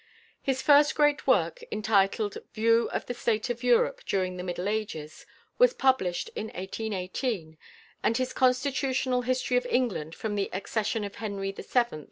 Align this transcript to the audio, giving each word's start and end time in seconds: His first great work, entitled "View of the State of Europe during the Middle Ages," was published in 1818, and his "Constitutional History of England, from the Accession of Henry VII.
His 0.41 0.63
first 0.63 0.95
great 0.95 1.27
work, 1.27 1.63
entitled 1.71 2.39
"View 2.53 2.89
of 2.89 3.05
the 3.05 3.13
State 3.13 3.51
of 3.51 3.61
Europe 3.63 4.01
during 4.03 4.35
the 4.35 4.43
Middle 4.43 4.67
Ages," 4.67 5.27
was 5.59 5.75
published 5.75 6.31
in 6.35 6.45
1818, 6.47 7.55
and 8.01 8.17
his 8.17 8.33
"Constitutional 8.33 9.21
History 9.21 9.57
of 9.57 9.67
England, 9.67 10.15
from 10.15 10.33
the 10.33 10.49
Accession 10.53 11.03
of 11.03 11.17
Henry 11.17 11.51
VII. 11.51 11.99